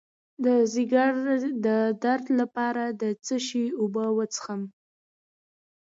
د 0.45 0.47
ځیګر 0.73 1.11
د 1.65 1.67
درد 2.03 2.25
لپاره 2.39 2.83
د 3.01 3.03
څه 3.25 3.35
شي 3.47 3.63
اوبه 3.81 4.05
وڅښم؟ 4.17 4.61